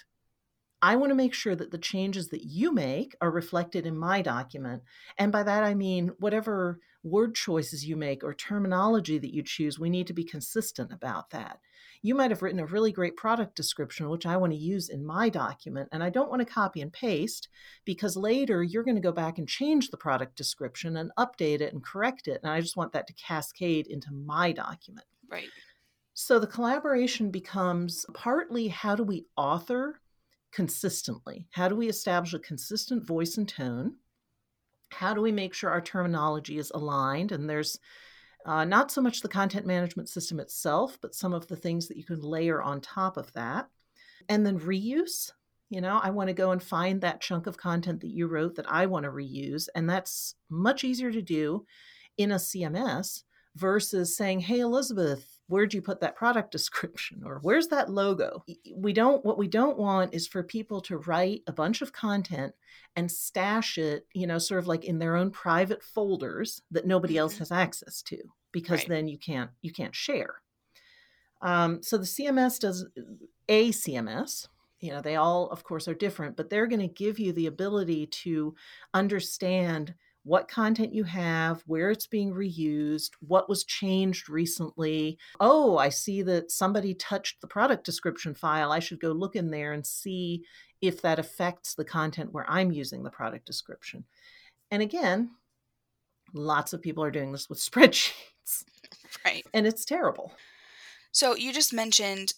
I 0.82 0.98
want 0.98 1.10
to 1.10 1.16
make 1.16 1.34
sure 1.34 1.56
that 1.56 1.72
the 1.72 1.80
changes 1.80 2.28
that 2.28 2.44
you 2.44 2.72
make 2.72 3.16
are 3.20 3.32
reflected 3.32 3.88
in 3.88 3.98
my 3.98 4.22
document. 4.22 4.84
And 5.18 5.32
by 5.32 5.42
that, 5.42 5.64
I 5.64 5.74
mean 5.74 6.12
whatever 6.20 6.80
word 7.06 7.36
choices 7.36 7.86
you 7.86 7.96
make 7.96 8.24
or 8.24 8.34
terminology 8.34 9.18
that 9.20 9.34
you 9.34 9.44
choose, 9.44 9.80
we 9.80 9.90
need 9.90 10.08
to 10.08 10.14
be 10.14 10.24
consistent 10.24 10.92
about 10.92 11.30
that. 11.30 11.60
You 12.02 12.16
might 12.16 12.32
have 12.32 12.42
written 12.42 12.60
a 12.60 12.66
really 12.66 12.92
great 12.92 13.16
product 13.16 13.56
description, 13.56 14.10
which 14.10 14.26
I 14.26 14.38
want 14.38 14.54
to 14.54 14.60
use 14.60 14.90
in 14.90 15.06
my 15.06 15.30
document, 15.30 15.90
and 15.92 16.04
I 16.04 16.10
don't 16.10 16.30
want 16.30 16.42
to 16.42 16.54
copy 16.54 16.82
and 16.82 16.92
paste 16.92 17.48
because 17.86 18.18
later 18.18 18.64
you're 18.64 18.84
going 18.84 18.96
to 18.96 19.02
go 19.02 19.12
back 19.12 19.38
and 19.38 19.48
change 19.48 19.90
the 19.90 19.98
product 19.98 20.36
description 20.36 20.98
and 20.98 21.12
update 21.18 21.62
it 21.62 21.74
and 21.74 21.84
correct 21.84 22.28
it. 22.28 22.42
And 22.44 22.52
I 22.52 22.60
just 22.60 22.78
want 22.78 22.92
that 22.94 23.08
to 23.08 23.14
cascade 23.14 23.88
into 23.88 24.12
my 24.12 24.52
document. 24.52 25.08
Right. 25.30 25.50
So 26.14 26.40
the 26.40 26.48
collaboration 26.48 27.30
becomes 27.30 28.06
partly 28.14 28.68
how 28.68 28.96
do 28.96 29.04
we 29.04 29.26
author 29.36 30.00
consistently? 30.52 31.48
How 31.52 31.68
do 31.68 31.76
we 31.76 31.90
establish 31.90 32.34
a 32.34 32.40
consistent 32.40 33.06
voice 33.06 33.38
and 33.38 33.48
tone? 33.48 33.96
How 34.96 35.14
do 35.14 35.22
we 35.22 35.32
make 35.32 35.54
sure 35.54 35.70
our 35.70 35.82
terminology 35.82 36.58
is 36.58 36.72
aligned? 36.74 37.32
And 37.32 37.50
there's 37.50 37.80
Uh, 38.46 38.64
not 38.64 38.92
so 38.92 39.02
much 39.02 39.22
the 39.22 39.28
content 39.28 39.66
management 39.66 40.08
system 40.08 40.40
itself, 40.40 41.00
but 41.02 41.16
some 41.16 41.34
of 41.34 41.48
the 41.48 41.56
things 41.56 41.88
that 41.88 41.98
you 41.98 42.04
can 42.04 42.22
layer 42.22 42.62
on 42.62 42.80
top 42.80 43.18
of 43.18 43.34
that. 43.34 43.68
And 44.30 44.46
then 44.46 44.60
reuse. 44.60 45.32
You 45.72 45.82
know, 45.82 46.00
I 46.02 46.12
want 46.12 46.28
to 46.28 46.34
go 46.36 46.52
and 46.52 46.62
find 46.62 47.02
that 47.02 47.22
chunk 47.22 47.48
of 47.48 47.58
content 47.58 48.02
that 48.02 48.12
you 48.12 48.28
wrote 48.28 48.54
that 48.56 48.72
I 48.72 48.86
want 48.86 49.06
to 49.06 49.12
reuse. 49.12 49.68
And 49.74 49.90
that's 49.90 50.36
much 50.48 50.84
easier 50.84 51.12
to 51.12 51.24
do 51.24 51.66
in 52.18 52.32
a 52.32 52.36
CMS 52.36 53.24
versus 53.56 54.16
saying, 54.16 54.42
Hey, 54.42 54.60
Elizabeth, 54.60 55.35
where'd 55.48 55.74
you 55.74 55.82
put 55.82 56.00
that 56.02 56.16
product 56.16 56.52
description 56.58 57.22
or 57.26 57.40
where's 57.42 57.68
that 57.68 57.90
logo 57.90 58.44
we 58.76 58.94
don't 58.94 59.24
what 59.26 59.38
we 59.38 59.48
don't 59.48 59.78
want 59.78 60.14
is 60.14 60.28
for 60.28 60.44
people 60.44 60.82
to 60.82 60.98
write 60.98 61.44
a 61.48 61.54
bunch 61.54 61.82
of 61.82 61.94
content 61.94 62.54
and 62.96 63.12
stash 63.12 63.78
it 63.78 64.08
you 64.14 64.28
know 64.28 64.38
sort 64.38 64.60
of 64.60 64.68
like 64.68 64.86
in 64.86 65.00
their 65.00 65.16
own 65.16 65.32
private 65.32 65.84
folders 65.84 66.62
that 66.72 66.88
nobody 66.88 67.18
else 67.18 67.36
Mhm. 67.36 67.40
has 67.40 67.52
access 67.52 68.02
to 68.04 68.18
because 68.52 68.80
Right. 68.82 68.90
then 68.90 69.08
you 69.08 69.18
can't 69.18 69.52
you 69.62 69.72
can't 69.72 69.96
share 69.96 70.42
um, 71.42 71.82
so 71.84 71.98
the 71.98 72.04
cms 72.06 72.60
does 72.60 72.86
a 73.50 73.70
cms 73.72 74.48
you 74.80 74.92
know 74.92 75.02
they 75.02 75.16
all 75.16 75.50
of 75.50 75.64
course 75.64 75.88
are 75.88 75.94
different 75.96 76.36
but 76.36 76.50
they're 76.50 76.68
going 76.68 76.80
to 76.80 76.88
give 76.88 77.20
you 77.20 77.34
the 77.34 77.48
ability 77.48 78.08
to 78.08 78.56
understand 78.94 79.94
what 80.26 80.48
content 80.48 80.92
you 80.94 81.04
have, 81.04 81.62
where 81.68 81.92
it's 81.92 82.08
being 82.08 82.34
reused, 82.34 83.12
what 83.20 83.48
was 83.48 83.64
changed 83.64 84.28
recently. 84.28 85.20
Oh, 85.40 85.78
I 85.78 85.90
see 85.90 86.24
that 86.24 86.50
somebody 86.52 86.96
touched 86.96 87.40
the 87.42 87.48
product 87.48 87.86
description 87.86 88.34
file. 88.34 88.72
I 88.72 88.80
should 88.80 89.00
go 89.00 89.12
look 89.12 89.36
in 89.36 89.52
there 89.52 89.72
and 89.72 89.86
see 89.86 90.44
if 90.82 91.02
that 91.04 91.20
affects 91.20 91.76
the 91.76 91.86
content 91.86 92.34
where 92.34 92.50
I'm 92.50 92.72
using 92.72 93.04
the 93.04 93.12
product 93.12 93.46
description. 93.46 94.04
And 94.72 94.82
again, 94.82 95.30
lots 96.34 96.74
of 96.74 96.82
people 96.82 97.04
are 97.04 97.12
doing 97.12 97.32
this 97.32 97.48
with 97.48 97.60
spreadsheets, 97.72 98.66
Right. 99.24 99.46
and 99.54 99.68
it's 99.68 99.86
terrible. 99.86 100.34
So 101.12 101.36
you 101.36 101.54
just 101.54 101.72
mentioned 101.72 102.34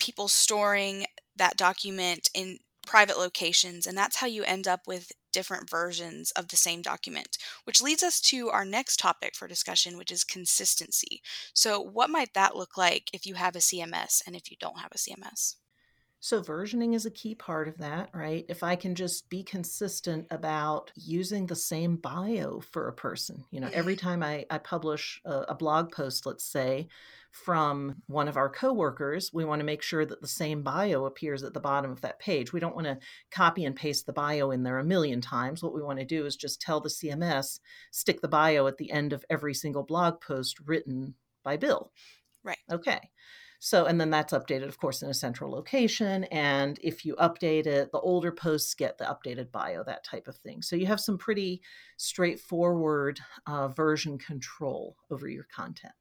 people 0.00 0.26
storing 0.26 1.06
that 1.36 1.56
document 1.56 2.28
in 2.34 2.58
private 2.92 3.16
locations, 3.18 3.86
and 3.86 3.96
that's 3.96 4.16
how 4.16 4.26
you 4.26 4.44
end 4.44 4.68
up 4.68 4.86
with 4.86 5.12
different 5.32 5.70
versions 5.70 6.30
of 6.32 6.48
the 6.48 6.58
same 6.58 6.82
document, 6.82 7.38
which 7.64 7.80
leads 7.80 8.02
us 8.02 8.20
to 8.20 8.50
our 8.50 8.66
next 8.66 8.98
topic 8.98 9.34
for 9.34 9.48
discussion, 9.48 9.96
which 9.96 10.12
is 10.12 10.24
consistency. 10.24 11.22
So, 11.54 11.80
what 11.80 12.10
might 12.10 12.34
that 12.34 12.54
look 12.54 12.76
like 12.76 13.08
if 13.14 13.24
you 13.24 13.36
have 13.36 13.56
a 13.56 13.60
CMS 13.60 14.20
and 14.26 14.36
if 14.36 14.50
you 14.50 14.58
don't 14.60 14.80
have 14.80 14.92
a 14.92 14.98
CMS? 14.98 15.54
So, 16.24 16.40
versioning 16.40 16.94
is 16.94 17.04
a 17.04 17.10
key 17.10 17.34
part 17.34 17.66
of 17.66 17.78
that, 17.78 18.10
right? 18.14 18.46
If 18.48 18.62
I 18.62 18.76
can 18.76 18.94
just 18.94 19.28
be 19.28 19.42
consistent 19.42 20.28
about 20.30 20.92
using 20.94 21.46
the 21.46 21.56
same 21.56 21.96
bio 21.96 22.60
for 22.60 22.86
a 22.86 22.92
person, 22.92 23.44
you 23.50 23.58
know, 23.58 23.68
every 23.72 23.96
time 24.06 24.22
I, 24.22 24.46
I 24.48 24.58
publish 24.58 25.20
a, 25.24 25.40
a 25.48 25.54
blog 25.56 25.90
post, 25.90 26.24
let's 26.24 26.44
say, 26.44 26.86
from 27.32 27.96
one 28.06 28.28
of 28.28 28.36
our 28.36 28.48
coworkers, 28.48 29.32
we 29.32 29.44
want 29.44 29.58
to 29.58 29.66
make 29.66 29.82
sure 29.82 30.06
that 30.06 30.20
the 30.20 30.28
same 30.28 30.62
bio 30.62 31.06
appears 31.06 31.42
at 31.42 31.54
the 31.54 31.60
bottom 31.60 31.90
of 31.90 32.02
that 32.02 32.20
page. 32.20 32.52
We 32.52 32.60
don't 32.60 32.76
want 32.76 32.86
to 32.86 33.00
copy 33.32 33.64
and 33.64 33.74
paste 33.74 34.06
the 34.06 34.12
bio 34.12 34.52
in 34.52 34.62
there 34.62 34.78
a 34.78 34.84
million 34.84 35.20
times. 35.20 35.60
What 35.60 35.74
we 35.74 35.82
want 35.82 35.98
to 35.98 36.04
do 36.04 36.24
is 36.24 36.36
just 36.36 36.60
tell 36.60 36.80
the 36.80 36.88
CMS, 36.88 37.58
stick 37.90 38.20
the 38.20 38.28
bio 38.28 38.68
at 38.68 38.78
the 38.78 38.92
end 38.92 39.12
of 39.12 39.24
every 39.28 39.54
single 39.54 39.82
blog 39.82 40.20
post 40.20 40.60
written 40.64 41.16
by 41.42 41.56
Bill. 41.56 41.90
Right. 42.44 42.58
Okay. 42.70 43.00
So, 43.64 43.86
and 43.86 44.00
then 44.00 44.10
that's 44.10 44.32
updated, 44.32 44.66
of 44.66 44.78
course, 44.78 45.02
in 45.02 45.08
a 45.08 45.14
central 45.14 45.48
location. 45.48 46.24
And 46.24 46.80
if 46.82 47.04
you 47.04 47.14
update 47.14 47.66
it, 47.66 47.92
the 47.92 48.00
older 48.00 48.32
posts 48.32 48.74
get 48.74 48.98
the 48.98 49.04
updated 49.04 49.52
bio, 49.52 49.84
that 49.84 50.02
type 50.02 50.26
of 50.26 50.36
thing. 50.38 50.62
So 50.62 50.74
you 50.74 50.86
have 50.86 50.98
some 50.98 51.16
pretty 51.16 51.62
straightforward 51.96 53.20
uh, 53.46 53.68
version 53.68 54.18
control 54.18 54.96
over 55.12 55.28
your 55.28 55.46
content. 55.54 55.92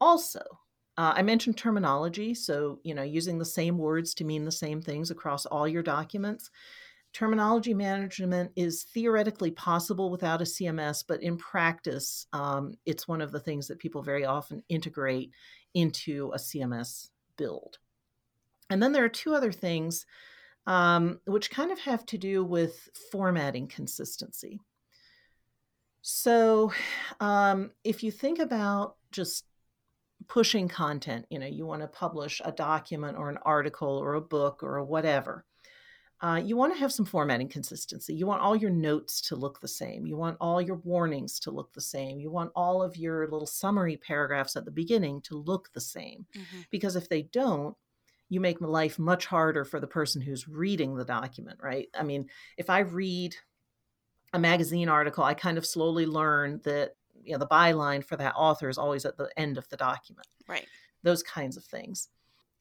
Also, 0.00 0.40
uh, 0.96 1.12
I 1.14 1.20
mentioned 1.20 1.58
terminology. 1.58 2.32
So, 2.32 2.80
you 2.84 2.94
know, 2.94 3.02
using 3.02 3.38
the 3.38 3.44
same 3.44 3.76
words 3.76 4.14
to 4.14 4.24
mean 4.24 4.46
the 4.46 4.50
same 4.50 4.80
things 4.80 5.10
across 5.10 5.44
all 5.44 5.68
your 5.68 5.82
documents. 5.82 6.50
Terminology 7.18 7.74
management 7.74 8.52
is 8.54 8.84
theoretically 8.94 9.50
possible 9.50 10.08
without 10.08 10.40
a 10.40 10.44
CMS, 10.44 11.02
but 11.04 11.20
in 11.20 11.36
practice, 11.36 12.28
um, 12.32 12.74
it's 12.86 13.08
one 13.08 13.20
of 13.20 13.32
the 13.32 13.40
things 13.40 13.66
that 13.66 13.80
people 13.80 14.04
very 14.04 14.24
often 14.24 14.62
integrate 14.68 15.32
into 15.74 16.30
a 16.32 16.38
CMS 16.38 17.08
build. 17.36 17.78
And 18.70 18.80
then 18.80 18.92
there 18.92 19.04
are 19.04 19.08
two 19.08 19.34
other 19.34 19.50
things 19.50 20.06
um, 20.68 21.18
which 21.24 21.50
kind 21.50 21.72
of 21.72 21.80
have 21.80 22.06
to 22.06 22.18
do 22.18 22.44
with 22.44 22.88
formatting 23.10 23.66
consistency. 23.66 24.60
So, 26.02 26.72
um, 27.18 27.72
if 27.82 28.04
you 28.04 28.12
think 28.12 28.38
about 28.38 28.94
just 29.10 29.44
pushing 30.28 30.68
content, 30.68 31.26
you 31.30 31.40
know, 31.40 31.46
you 31.46 31.66
want 31.66 31.82
to 31.82 31.88
publish 31.88 32.40
a 32.44 32.52
document 32.52 33.18
or 33.18 33.28
an 33.28 33.38
article 33.42 33.98
or 33.98 34.14
a 34.14 34.20
book 34.20 34.62
or 34.62 34.84
whatever. 34.84 35.44
Uh, 36.20 36.40
you 36.44 36.56
want 36.56 36.72
to 36.72 36.78
have 36.78 36.92
some 36.92 37.04
formatting 37.06 37.48
consistency. 37.48 38.12
You 38.12 38.26
want 38.26 38.42
all 38.42 38.56
your 38.56 38.70
notes 38.70 39.20
to 39.22 39.36
look 39.36 39.60
the 39.60 39.68
same. 39.68 40.04
You 40.04 40.16
want 40.16 40.36
all 40.40 40.60
your 40.60 40.76
warnings 40.76 41.38
to 41.40 41.52
look 41.52 41.72
the 41.72 41.80
same. 41.80 42.18
You 42.18 42.30
want 42.30 42.50
all 42.56 42.82
of 42.82 42.96
your 42.96 43.28
little 43.28 43.46
summary 43.46 43.96
paragraphs 43.96 44.56
at 44.56 44.64
the 44.64 44.72
beginning 44.72 45.20
to 45.22 45.36
look 45.36 45.70
the 45.72 45.80
same. 45.80 46.26
hmm 46.34 46.62
Because 46.70 46.96
if 46.96 47.08
they 47.08 47.22
don't, 47.22 47.76
you 48.28 48.40
make 48.40 48.60
life 48.60 48.98
much 48.98 49.26
harder 49.26 49.64
for 49.64 49.80
the 49.80 49.86
person 49.86 50.20
who's 50.20 50.48
reading 50.48 50.96
the 50.96 51.04
document, 51.04 51.60
right? 51.62 51.88
I 51.94 52.02
mean, 52.02 52.28
if 52.56 52.68
I 52.68 52.80
read 52.80 53.36
a 54.32 54.38
magazine 54.38 54.88
article, 54.88 55.24
I 55.24 55.34
kind 55.34 55.58
of 55.58 55.66
slowly 55.66 56.06
learn 56.06 56.60
that 56.64 56.92
you 57.22 57.32
know 57.32 57.38
the 57.38 57.46
byline 57.46 58.04
for 58.04 58.16
that 58.16 58.34
author 58.36 58.68
is 58.68 58.78
always 58.78 59.04
at 59.04 59.16
the 59.16 59.30
end 59.36 59.58
of 59.58 59.68
the 59.68 59.76
document. 59.76 60.26
Right. 60.46 60.66
Those 61.02 61.22
kinds 61.22 61.56
of 61.56 61.64
things. 61.64 62.08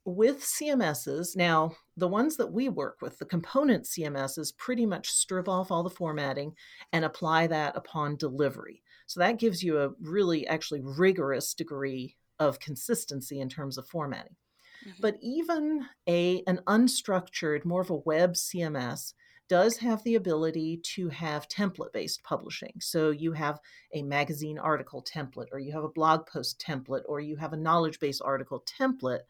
With 0.10 0.42
CMSs, 0.42 1.36
now 1.36 1.76
the 1.98 2.08
ones 2.08 2.38
that 2.38 2.54
we 2.54 2.70
work 2.70 3.02
with, 3.02 3.20
the 3.20 3.26
component 3.26 3.86
CMSs, 3.86 4.56
pretty 4.56 4.86
much 4.86 5.10
strip 5.12 5.50
off 5.50 5.70
all 5.70 5.84
the 5.84 5.90
formatting 5.90 6.56
and 6.94 7.04
apply 7.04 7.48
that 7.48 7.76
upon 7.76 8.16
delivery. 8.16 8.84
So 9.06 9.20
that 9.20 9.38
gives 9.38 9.62
you 9.62 9.80
a 9.80 9.92
really 10.00 10.48
actually 10.48 10.80
rigorous 10.82 11.54
degree 11.54 12.16
of 12.40 12.60
consistency 12.62 13.42
in 13.42 13.50
terms 13.50 13.78
of 13.78 13.86
formatting. 13.88 14.38
hmm 14.84 15.02
But 15.02 15.18
even 15.22 15.88
a 16.08 16.44
an 16.48 16.62
unstructured, 16.68 17.66
more 17.66 17.82
of 17.82 17.90
a 17.90 17.96
web 17.96 18.36
CMS 18.36 19.14
does 19.50 19.78
have 19.78 20.04
the 20.04 20.16
ability 20.16 20.78
to 20.84 21.10
have 21.10 21.48
template 21.50 21.94
based 21.94 22.24
publishing. 22.24 22.74
So 22.80 23.12
you 23.12 23.34
have 23.34 23.60
a 23.94 24.04
magazine 24.04 24.58
article 24.60 25.04
template, 25.04 25.48
or 25.52 25.60
you 25.60 25.72
have 25.74 25.84
a 25.86 25.90
blog 25.90 26.28
post 26.28 26.62
template, 26.66 27.04
or 27.08 27.20
you 27.22 27.38
have 27.38 27.54
a 27.54 27.58
knowledge 27.58 28.00
base 28.00 28.22
article 28.22 28.64
template. 28.80 29.22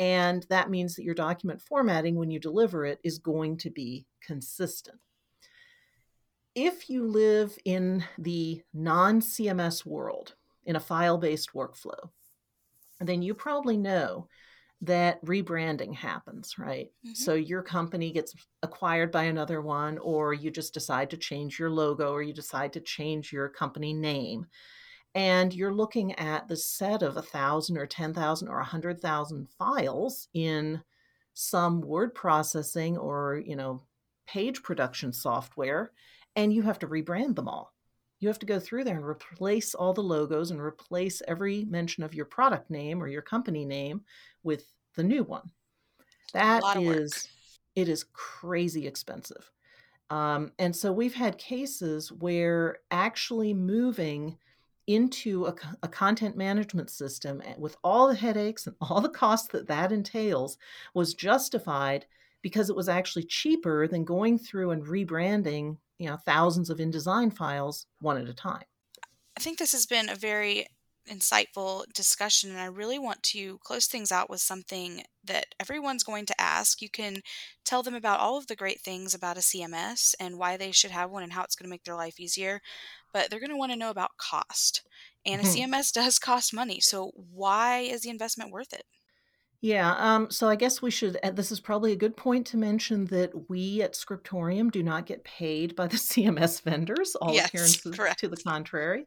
And 0.00 0.46
that 0.48 0.70
means 0.70 0.96
that 0.96 1.04
your 1.04 1.14
document 1.14 1.60
formatting, 1.60 2.16
when 2.16 2.30
you 2.30 2.40
deliver 2.40 2.86
it, 2.86 2.98
is 3.04 3.18
going 3.18 3.58
to 3.58 3.70
be 3.70 4.06
consistent. 4.22 4.98
If 6.54 6.88
you 6.88 7.06
live 7.06 7.56
in 7.64 8.02
the 8.18 8.62
non 8.72 9.20
CMS 9.20 9.84
world, 9.86 10.34
in 10.64 10.76
a 10.76 10.80
file 10.80 11.18
based 11.18 11.52
workflow, 11.54 12.10
then 13.00 13.22
you 13.22 13.34
probably 13.34 13.76
know 13.76 14.28
that 14.82 15.22
rebranding 15.24 15.94
happens, 15.94 16.58
right? 16.58 16.90
hmm 17.04 17.12
So 17.12 17.34
your 17.34 17.62
company 17.62 18.10
gets 18.10 18.34
acquired 18.62 19.12
by 19.12 19.24
another 19.24 19.60
one, 19.60 19.98
or 19.98 20.32
you 20.32 20.50
just 20.50 20.72
decide 20.72 21.10
to 21.10 21.18
change 21.18 21.58
your 21.58 21.70
logo, 21.70 22.12
or 22.12 22.22
you 22.22 22.32
decide 22.32 22.72
to 22.72 22.80
change 22.80 23.32
your 23.32 23.48
company 23.50 23.92
name. 23.92 24.46
And 25.14 25.52
you're 25.52 25.74
looking 25.74 26.12
at 26.14 26.46
the 26.46 26.56
set 26.56 27.02
of 27.02 27.16
a 27.16 27.22
thousand 27.22 27.78
or 27.78 27.86
10,000 27.86 28.48
or 28.48 28.54
a 28.54 28.58
100,000 28.58 29.48
files 29.58 30.28
in 30.34 30.80
some 31.34 31.80
word 31.80 32.14
processing 32.14 32.96
or, 32.96 33.42
you 33.44 33.56
know, 33.56 33.82
page 34.26 34.62
production 34.62 35.12
software, 35.12 35.90
and 36.36 36.52
you 36.52 36.62
have 36.62 36.78
to 36.78 36.86
rebrand 36.86 37.34
them 37.34 37.48
all. 37.48 37.74
You 38.20 38.28
have 38.28 38.38
to 38.40 38.46
go 38.46 38.60
through 38.60 38.84
there 38.84 38.96
and 38.96 39.04
replace 39.04 39.74
all 39.74 39.92
the 39.92 40.02
logos 40.02 40.50
and 40.50 40.60
replace 40.60 41.22
every 41.26 41.64
mention 41.64 42.04
of 42.04 42.14
your 42.14 42.26
product 42.26 42.70
name 42.70 43.02
or 43.02 43.08
your 43.08 43.22
company 43.22 43.64
name 43.64 44.02
with 44.42 44.70
the 44.94 45.02
new 45.02 45.24
one. 45.24 45.50
That 46.34 46.62
lot 46.62 46.76
of 46.76 46.84
work. 46.84 46.96
is, 46.98 47.28
it 47.74 47.88
is 47.88 48.04
crazy 48.12 48.86
expensive. 48.86 49.50
Um, 50.10 50.52
and 50.58 50.74
so 50.74 50.92
we've 50.92 51.14
had 51.14 51.38
cases 51.38 52.12
where 52.12 52.78
actually 52.90 53.54
moving 53.54 54.36
into 54.94 55.46
a, 55.46 55.54
a 55.82 55.88
content 55.88 56.36
management 56.36 56.90
system 56.90 57.42
eh, 57.44 57.54
with 57.58 57.76
all 57.84 58.08
the 58.08 58.14
headaches 58.14 58.66
and 58.66 58.76
all 58.80 59.00
the 59.00 59.08
costs 59.08 59.48
that 59.48 59.68
that 59.68 59.92
entails 59.92 60.58
was 60.94 61.14
justified 61.14 62.06
because 62.42 62.70
it 62.70 62.76
was 62.76 62.88
actually 62.88 63.24
cheaper 63.24 63.86
than 63.86 64.04
going 64.04 64.38
through 64.38 64.70
and 64.70 64.84
rebranding 64.84 65.76
you 65.98 66.08
know 66.08 66.16
thousands 66.16 66.70
of 66.70 66.78
InDesign 66.78 67.36
files 67.36 67.86
one 68.00 68.16
at 68.18 68.28
a 68.28 68.34
time. 68.34 68.64
I 69.36 69.40
think 69.40 69.58
this 69.58 69.72
has 69.72 69.86
been 69.86 70.08
a 70.08 70.16
very 70.16 70.66
insightful 71.08 71.84
discussion, 71.94 72.50
and 72.50 72.60
I 72.60 72.66
really 72.66 72.98
want 72.98 73.22
to 73.24 73.58
close 73.58 73.86
things 73.86 74.12
out 74.12 74.30
with 74.30 74.40
something 74.40 75.02
that 75.24 75.46
everyone's 75.58 76.04
going 76.04 76.26
to 76.26 76.40
ask. 76.40 76.80
You 76.80 76.90
can 76.90 77.20
tell 77.64 77.82
them 77.82 77.94
about 77.94 78.20
all 78.20 78.36
of 78.36 78.46
the 78.46 78.56
great 78.56 78.80
things 78.80 79.14
about 79.14 79.36
a 79.36 79.40
CMS 79.40 80.14
and 80.20 80.38
why 80.38 80.56
they 80.56 80.72
should 80.72 80.90
have 80.90 81.10
one 81.10 81.22
and 81.22 81.32
how 81.32 81.42
it's 81.42 81.56
going 81.56 81.66
to 81.66 81.70
make 81.70 81.84
their 81.84 81.96
life 81.96 82.20
easier, 82.20 82.60
but 83.12 83.30
they're 83.30 83.40
going 83.40 83.50
to 83.50 83.56
want 83.56 83.72
to 83.72 83.76
know 83.78 83.90
about 83.90 84.16
cost. 84.18 84.86
And 85.26 85.40
a 85.40 85.44
Mhm. 85.44 85.44
CMS 85.44 85.92
does 85.92 86.18
cost 86.18 86.54
money. 86.54 86.80
So 86.80 87.12
why 87.14 87.80
is 87.80 88.02
the 88.02 88.10
investment 88.10 88.50
worth 88.52 88.72
it? 88.72 88.84
Yeah, 89.62 89.94
um, 89.98 90.30
so 90.30 90.48
I 90.48 90.56
guess 90.56 90.80
we 90.80 90.90
should 90.90 91.18
and 91.22 91.36
this 91.36 91.52
is 91.52 91.60
probably 91.60 91.92
a 91.92 91.96
good 91.96 92.16
point 92.16 92.46
to 92.48 92.56
mention 92.56 93.04
that 93.06 93.50
we 93.50 93.82
at 93.82 93.94
Scriptorium 93.94 94.70
do 94.70 94.82
not 94.82 95.04
get 95.04 95.22
paid 95.24 95.76
by 95.76 95.86
the 95.86 95.98
CMS 95.98 96.60
vendors, 96.62 97.14
all 97.16 97.36
Yes, 97.36 97.40
appearances 97.40 98.14
to 98.16 98.28
the 98.28 98.38
contrary. 98.38 99.06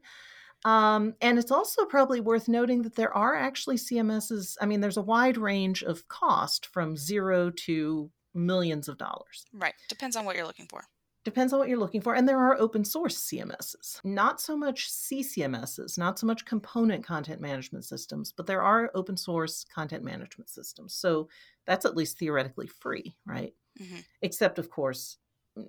Um, 0.64 1.14
and 1.22 1.38
it's 1.38 1.50
also 1.52 1.86
probably 1.86 2.20
worth 2.20 2.48
noting 2.48 2.82
that 2.82 2.96
there 2.96 3.14
are 3.16 3.36
actually 3.36 3.78
CMSs 3.78 4.56
I 4.60 4.66
mean, 4.66 4.80
there's 4.80 4.98
a 4.98 5.02
wide 5.02 5.38
range 5.38 5.82
of 5.84 6.08
cost 6.08 6.66
from 6.66 6.96
0 6.96 7.50
to 7.52 8.12
millions 8.34 8.88
of 8.88 8.98
dollars. 8.98 9.46
Right. 9.52 9.74
Depends 9.88 10.16
on 10.16 10.26
what 10.26 10.36
you're 10.36 10.46
looking 10.46 10.68
for. 10.68 10.86
Depends 11.24 11.52
on 11.52 11.58
what 11.58 11.68
you're 11.68 11.78
looking 11.78 12.02
for, 12.02 12.14
and 12.14 12.28
there 12.28 12.38
are 12.38 12.58
open 12.60 12.84
source 12.84 13.16
CMSs. 13.16 14.00
Not 14.04 14.40
so 14.40 14.56
much 14.56 14.90
CCMSs, 14.90 15.96
not 15.96 16.18
so 16.18 16.26
much 16.26 16.44
component 16.44 17.02
content 17.02 17.40
management 17.40 17.84
systems, 17.86 18.32
but 18.32 18.46
there 18.46 18.62
are 18.62 18.90
open 18.94 19.16
source 19.16 19.64
content 19.64 20.04
management 20.04 20.50
systems. 20.50 20.94
So 20.94 21.28
that's 21.66 21.86
at 21.86 21.96
least 21.96 22.18
theoretically 22.18 22.66
free, 22.66 23.16
right? 23.24 23.54
hmm 23.78 24.00
Except 24.22 24.58
of 24.58 24.70
course, 24.70 25.18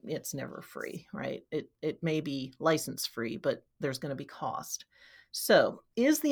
it's 0.04 0.34
never 0.34 0.62
free, 0.62 1.08
right? 1.14 1.44
It 1.52 1.70
it 1.82 2.04
may 2.04 2.22
be 2.22 2.54
license 2.60 3.06
free, 3.06 3.38
but 3.38 3.64
there's 3.80 4.00
going 4.00 4.10
to 4.12 4.16
be 4.16 4.26
cost. 4.26 4.86
So, 5.32 5.82
is 5.96 6.20
the 6.20 6.32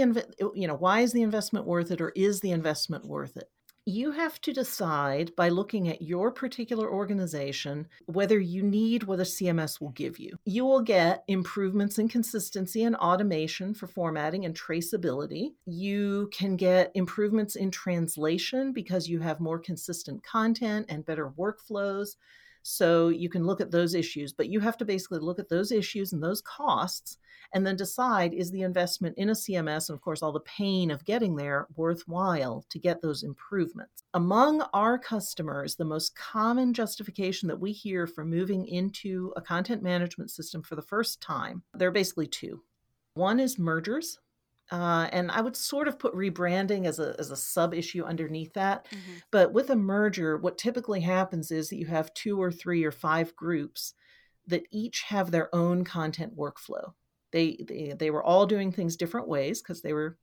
you 0.56 0.68
know, 0.68 0.75
why 0.75 1.01
is 1.01 1.12
the 1.13 1.24
investment 1.24 1.65
worth 1.65 1.92
it 1.92 2.01
or 2.01 2.10
is 2.12 2.39
the 2.39 2.51
investment 2.51 3.06
worth 3.06 3.38
it? 3.38 3.50
You 3.86 4.12
have 4.12 4.40
to 4.42 4.54
decide 4.54 5.36
by 5.36 5.50
looking 5.50 5.90
at 5.90 6.02
your 6.02 6.32
particular 6.32 6.90
organization 6.90 7.88
whether 8.06 8.40
you 8.40 8.63
need 8.63 9.04
what 9.04 9.20
a 9.20 9.24
CMS 9.24 9.82
will 9.82 9.90
give 9.90 10.18
you. 10.18 10.38
You 10.46 10.63
will 10.63 10.80
get 10.80 11.25
improvements 11.28 12.00
in 12.00 12.08
consistency 12.08 12.84
and 12.84 12.96
automation 12.96 13.74
for 13.74 13.88
formatting 13.88 14.46
and 14.46 14.56
traceability. 14.56 15.56
You 15.66 16.30
can 16.32 16.56
get 16.56 16.92
improvements 16.96 17.58
in 17.58 17.72
translation 17.72 18.72
because 18.72 19.10
you 19.10 19.20
have 19.20 19.42
more 19.42 19.60
consistent 19.60 20.24
content 20.24 20.86
and 20.88 21.06
better 21.06 21.30
workflows. 21.32 22.16
So 22.63 23.10
you 23.10 23.29
can 23.29 23.46
look 23.46 23.62
at 23.62 23.72
those 23.72 23.93
issues, 23.93 24.34
but 24.34 24.50
you 24.50 24.60
have 24.62 24.77
to 24.77 24.86
basically 24.86 25.20
look 25.20 25.38
at 25.38 25.50
those 25.50 25.72
issues 25.72 26.13
and 26.13 26.24
those 26.24 26.41
costs 26.41 27.17
and 27.53 27.67
then 27.67 27.75
decide 27.75 28.34
is 28.34 28.51
the 28.51 28.62
investment 28.62 29.15
in 29.17 29.29
a 29.29 29.34
CMS 29.34 29.89
and, 29.89 29.96
of 29.96 30.01
course, 30.01 30.24
all 30.24 30.32
the 30.32 30.39
pain 30.39 30.89
of 30.89 31.05
getting 31.05 31.36
there 31.36 31.67
worthwhile 31.75 32.65
to 32.70 32.79
get 32.79 33.01
those 33.01 33.24
improvements. 33.24 34.03
Among 34.13 34.62
our 34.74 34.98
customers, 34.98 35.75
the 35.75 35.86
most 35.86 36.15
common 36.15 36.74
justification 36.74 37.48
that 37.50 37.60
we 37.60 37.72
hear 37.72 38.08
for 38.08 38.25
moving 38.25 38.65
into 38.65 39.34
a 39.36 39.41
content 39.41 39.84
management 39.84 40.32
system 40.32 40.63
for 40.63 40.75
the 40.75 40.82
first 40.82 41.22
time, 41.22 41.63
there 41.74 41.89
are 41.89 41.91
basically 41.91 42.27
two. 42.27 42.63
One 43.13 43.39
is 43.39 43.60
mergers. 43.60 44.20
Uh, 44.74 45.08
and 45.12 45.30
I 45.30 45.42
would 45.42 45.56
sort 45.56 45.88
of 45.88 46.00
put 46.00 46.15
rebranding 46.15 46.88
as 46.88 46.98
a, 46.98 47.15
as 47.20 47.30
a 47.30 47.36
sub 47.36 47.75
issue 47.75 48.03
underneath 48.03 48.53
that. 48.53 48.88
hmm 48.89 49.18
But 49.30 49.53
with 49.53 49.70
a 49.70 49.75
merger, 49.75 50.36
what 50.38 50.58
typically 50.58 51.01
happens 51.01 51.51
is 51.51 51.70
that 51.70 51.77
you 51.77 51.86
have 51.86 52.13
two 52.15 52.42
or 52.42 52.51
three 52.51 52.84
or 52.84 52.92
five 52.92 53.36
groups 53.36 53.94
that 54.48 54.63
each 54.72 55.03
have 55.03 55.30
their 55.30 55.53
own 55.53 55.84
content 55.84 56.36
workflow. 56.36 56.94
They 57.32 57.63
they, 57.68 57.94
they 57.96 58.10
were 58.10 58.24
all 58.24 58.48
doing 58.48 58.72
things 58.72 58.98
different 58.98 59.27
ways 59.27 59.62
because 59.62 59.84
they 59.84 59.94
were 59.94 60.18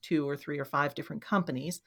two 0.00 0.26
or 0.26 0.38
three 0.38 0.58
or 0.58 0.64
five 0.64 0.94
different 0.94 1.20
companies. 1.20 1.82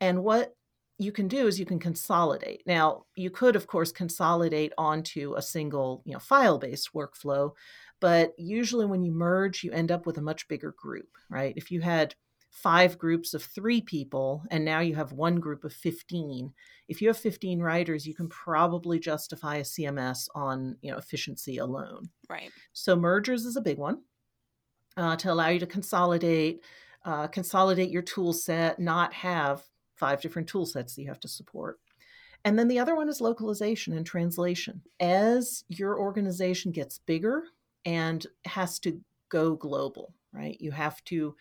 And 0.00 0.22
what 0.22 0.54
you 0.98 1.10
can 1.10 1.28
do 1.28 1.48
is 1.48 1.58
you 1.58 1.66
can 1.66 1.80
consolidate. 1.80 2.62
Now, 2.64 3.06
you 3.16 3.30
could 3.30 3.56
of 3.56 3.66
course 3.66 3.90
consolidate 3.90 4.72
onto 4.78 5.34
a 5.34 5.42
single, 5.42 6.02
you 6.04 6.12
know, 6.12 6.20
file-based 6.20 6.90
workflow, 6.94 7.52
but 8.00 8.34
usually 8.38 8.86
when 8.86 9.02
you 9.02 9.12
merge, 9.12 9.62
you 9.62 9.70
end 9.72 9.92
up 9.92 10.06
with 10.06 10.18
a 10.18 10.22
much 10.22 10.48
bigger 10.48 10.72
group, 10.72 11.08
right? 11.28 11.54
If 11.56 11.70
you 11.70 11.82
had 11.82 12.14
five 12.50 12.98
groups 12.98 13.32
of 13.32 13.44
3 13.44 13.80
people 13.82 14.42
and 14.50 14.64
now 14.64 14.80
you 14.80 14.96
have 14.96 15.12
one 15.12 15.36
group 15.36 15.64
of 15.64 15.72
15, 15.72 16.52
if 16.88 17.00
you 17.00 17.08
have 17.08 17.16
15 17.16 17.60
writers, 17.60 18.06
you 18.06 18.14
can 18.14 18.28
probably 18.28 18.98
justify 18.98 19.56
a 19.56 19.62
CMS 19.62 20.28
on, 20.34 20.76
you 20.82 20.90
know, 20.90 20.98
efficiency 20.98 21.58
alone. 21.58 22.08
Right. 22.28 22.50
So 22.72 22.96
mergers 22.96 23.44
is 23.44 23.56
a 23.56 23.60
big 23.60 23.78
one 23.78 24.02
uh, 24.96 25.16
to 25.16 25.32
allow 25.32 25.48
you 25.48 25.60
to 25.60 25.66
consolidate, 25.66 26.62
uh, 27.04 27.28
consolidate 27.28 27.90
your 27.90 28.02
tool 28.02 28.32
set, 28.32 28.80
not 28.80 29.12
have 29.12 29.62
five 29.94 30.20
different 30.20 30.48
tool 30.48 30.66
sets 30.66 30.94
that 30.94 31.02
you 31.02 31.08
have 31.08 31.20
to 31.20 31.28
support. 31.28 31.78
And 32.44 32.58
then 32.58 32.68
the 32.68 32.78
other 32.78 32.96
one 32.96 33.08
is 33.08 33.20
localization 33.20 33.94
and 33.94 34.06
translation. 34.06 34.80
As 34.98 35.64
your 35.68 35.98
organization 35.98 36.72
gets 36.72 36.98
bigger 36.98 37.44
and 37.84 38.26
has 38.44 38.78
to 38.80 39.00
go 39.28 39.54
global, 39.54 40.14
right? 40.32 40.56
You 40.60 40.70
have 40.70 41.02
to 41.04 41.36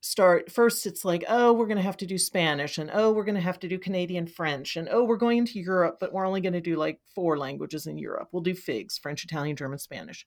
start 0.00 0.48
first 0.50 0.86
it's 0.86 1.04
like 1.04 1.24
oh 1.26 1.52
we're 1.52 1.66
going 1.66 1.76
to 1.76 1.82
have 1.82 1.96
to 1.96 2.06
do 2.06 2.16
spanish 2.16 2.78
and 2.78 2.88
oh 2.94 3.10
we're 3.10 3.24
going 3.24 3.34
to 3.34 3.40
have 3.40 3.58
to 3.58 3.66
do 3.66 3.76
canadian 3.80 4.28
french 4.28 4.76
and 4.76 4.88
oh 4.92 5.02
we're 5.02 5.16
going 5.16 5.38
into 5.38 5.58
europe 5.58 5.96
but 5.98 6.12
we're 6.12 6.24
only 6.24 6.40
going 6.40 6.52
to 6.52 6.60
do 6.60 6.76
like 6.76 7.00
four 7.16 7.36
languages 7.36 7.88
in 7.88 7.98
europe 7.98 8.28
we'll 8.30 8.40
do 8.40 8.54
figs 8.54 8.96
french 8.96 9.24
italian 9.24 9.56
german 9.56 9.76
spanish 9.76 10.24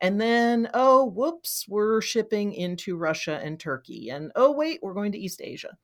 and 0.00 0.20
then, 0.20 0.68
oh, 0.74 1.06
whoops, 1.06 1.66
we're 1.68 2.00
shipping 2.00 2.52
into 2.52 2.96
Russia 2.96 3.40
and 3.42 3.58
Turkey. 3.58 4.10
And 4.10 4.32
oh, 4.36 4.50
wait, 4.50 4.80
we're 4.82 4.94
going 4.94 5.12
to 5.12 5.18
East 5.18 5.40
Asia. 5.42 5.76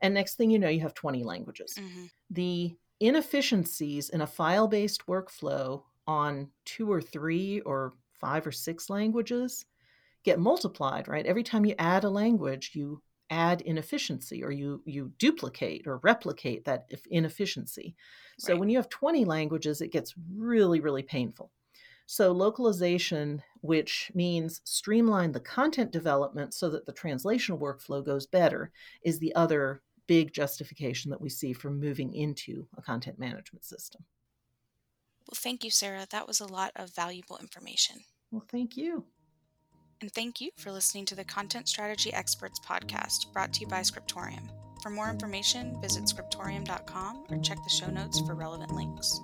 And 0.00 0.14
next 0.14 0.36
thing 0.36 0.50
you 0.50 0.58
know, 0.58 0.68
you 0.68 0.80
have 0.80 0.94
20 0.94 1.24
languages. 1.24 1.76
hmm 1.78 2.04
The 2.30 2.76
inefficiencies 3.00 4.10
in 4.10 4.20
a 4.20 4.26
file 4.26 4.68
based 4.68 5.06
workflow 5.06 5.82
on 6.06 6.50
two 6.64 6.92
or 6.92 7.00
three 7.00 7.60
or 7.60 7.94
five 8.24 8.46
or 8.46 8.52
six 8.52 8.90
languages 8.90 9.66
get 10.24 10.38
multiplied, 10.40 11.08
right? 11.08 11.26
Every 11.26 11.42
time 11.44 11.64
you 11.66 11.74
add 11.78 12.04
a 12.04 12.10
language, 12.10 12.72
you 12.74 13.02
add 13.30 13.62
inefficiency 13.62 14.42
or 14.44 14.50
you 14.50 14.82
you 14.86 15.12
duplicate 15.18 15.86
or 15.86 15.98
replicate 15.98 16.64
that 16.66 16.90
inefficiency. 17.10 17.96
So 18.38 18.52
Right. 18.52 18.60
when 18.60 18.68
you 18.70 18.76
have 18.78 18.88
20 18.90 19.24
languages, 19.24 19.80
it 19.80 19.92
gets 19.92 20.14
really 20.36 20.80
really 20.80 21.02
painful. 21.02 21.52
So, 22.06 22.32
localization, 22.32 23.42
which 23.62 24.10
means 24.14 24.60
streamline 24.64 25.32
the 25.32 25.40
content 25.40 25.90
development 25.90 26.54
so 26.54 26.70
that 26.70 26.86
the 26.86 26.92
translation 26.94 27.58
workflow 27.58 28.04
goes 28.04 28.26
better, 28.26 28.72
is 29.02 29.18
the 29.18 29.34
other 29.34 29.82
big 30.06 30.32
justification 30.32 31.10
that 31.10 31.20
we 31.20 31.30
see 31.30 31.52
for 31.52 31.70
moving 31.70 32.14
into 32.14 32.68
a 32.76 32.82
content 32.82 33.18
management 33.18 33.64
system. 33.64 34.04
Well, 35.26 35.34
thank 35.36 35.64
you, 35.64 35.70
Sarah. 35.70 36.06
That 36.08 36.26
was 36.26 36.40
a 36.40 36.46
lot 36.46 36.72
of 36.76 36.88
valuable 36.94 37.36
information. 37.36 38.04
Well, 38.34 38.44
thank 38.50 38.76
you. 38.76 39.04
And 40.00 40.12
thank 40.12 40.40
you 40.40 40.50
for 40.56 40.72
listening 40.72 41.04
to 41.06 41.14
the 41.14 41.22
Content 41.22 41.68
Strategy 41.68 42.12
Experts 42.12 42.58
podcast 42.58 43.32
brought 43.32 43.52
to 43.52 43.60
you 43.60 43.68
by 43.68 43.82
Scriptorium. 43.82 44.50
For 44.82 44.90
more 44.90 45.08
information, 45.08 45.80
visit 45.80 46.02
scriptorium.com 46.06 47.26
or 47.30 47.38
check 47.38 47.58
the 47.62 47.70
show 47.70 47.90
notes 47.92 48.20
for 48.22 48.34
relevant 48.34 48.72
links. 48.72 49.20